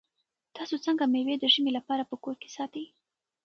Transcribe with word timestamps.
تاسو 0.55 0.75
څنګه 0.85 1.03
مېوې 1.13 1.35
د 1.39 1.45
ژمي 1.53 1.71
لپاره 1.77 2.03
په 2.09 2.15
کور 2.23 2.35
کې 2.41 2.49
ساتئ؟ 2.57 2.85